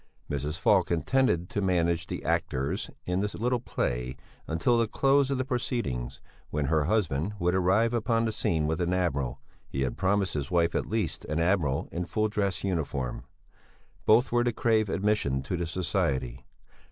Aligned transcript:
Mrs. 0.31 0.57
Falk 0.57 0.89
intended 0.89 1.47
to 1.51 1.61
manage 1.61 2.07
the 2.07 2.25
actors 2.25 2.89
in 3.05 3.19
the 3.19 3.29
little 3.39 3.59
play 3.59 4.15
until 4.47 4.79
the 4.79 4.87
close 4.87 5.29
of 5.29 5.37
the 5.37 5.45
proceedings, 5.45 6.19
when 6.49 6.65
her 6.65 6.85
husband 6.85 7.35
would 7.37 7.53
arrive 7.53 7.93
upon 7.93 8.25
the 8.25 8.31
scene 8.31 8.65
with 8.65 8.81
an 8.81 8.93
admiral 8.95 9.39
he 9.69 9.81
had 9.81 9.97
promised 9.97 10.33
his 10.33 10.49
wife 10.49 10.73
at 10.73 10.87
least 10.87 11.23
an 11.25 11.39
admiral 11.39 11.87
in 11.91 12.05
full 12.05 12.29
dress 12.29 12.63
uniform. 12.63 13.25
Both 14.07 14.31
were 14.31 14.43
to 14.43 14.51
crave 14.51 14.89
admission 14.89 15.43
to 15.43 15.55
the 15.55 15.67
society. 15.67 16.47